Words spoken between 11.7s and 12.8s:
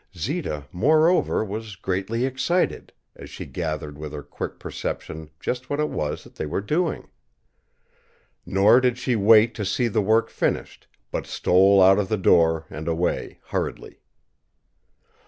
out of the door